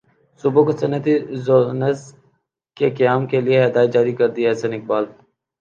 [0.43, 1.13] صوبوں کو صنعتی
[1.45, 1.99] زونز
[2.77, 5.03] کے قیام کیلئے ہدایات جاری کردیں احسن اقبال